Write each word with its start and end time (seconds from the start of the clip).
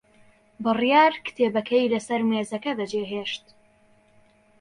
بڕیار 0.63 1.13
کتێبەکەی 1.25 1.91
لەسەر 1.93 2.21
مێزەکە 2.29 2.71
بەجێهێشت. 2.79 3.45